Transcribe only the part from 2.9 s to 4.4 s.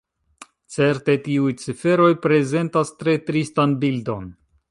tre tristan bildon.